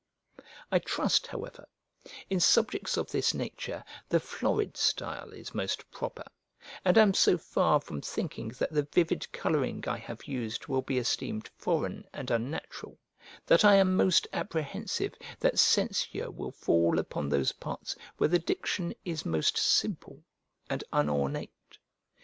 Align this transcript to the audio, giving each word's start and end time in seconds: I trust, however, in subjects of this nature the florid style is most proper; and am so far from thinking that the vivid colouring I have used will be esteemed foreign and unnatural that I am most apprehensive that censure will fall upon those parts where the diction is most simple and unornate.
I 0.71 0.79
trust, 0.79 1.27
however, 1.27 1.67
in 2.27 2.39
subjects 2.39 2.97
of 2.97 3.11
this 3.11 3.35
nature 3.35 3.83
the 4.09 4.19
florid 4.19 4.75
style 4.75 5.29
is 5.29 5.53
most 5.53 5.91
proper; 5.91 6.23
and 6.83 6.97
am 6.97 7.13
so 7.13 7.37
far 7.37 7.79
from 7.79 8.01
thinking 8.01 8.47
that 8.57 8.71
the 8.71 8.81
vivid 8.91 9.31
colouring 9.31 9.87
I 9.87 9.99
have 9.99 10.23
used 10.25 10.65
will 10.65 10.81
be 10.81 10.97
esteemed 10.97 11.51
foreign 11.55 12.07
and 12.13 12.31
unnatural 12.31 12.97
that 13.45 13.63
I 13.63 13.75
am 13.75 13.95
most 13.95 14.27
apprehensive 14.33 15.13
that 15.39 15.59
censure 15.59 16.31
will 16.31 16.49
fall 16.51 16.97
upon 16.97 17.29
those 17.29 17.51
parts 17.51 17.95
where 18.17 18.27
the 18.29 18.39
diction 18.39 18.95
is 19.05 19.23
most 19.23 19.55
simple 19.55 20.23
and 20.67 20.83
unornate. 20.91 21.77